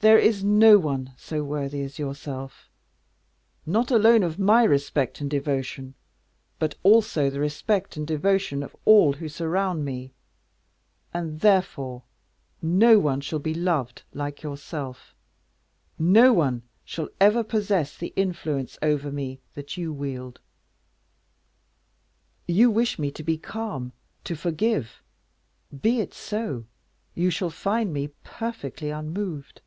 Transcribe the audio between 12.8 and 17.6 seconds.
one shall be loved like yourself; no one shall ever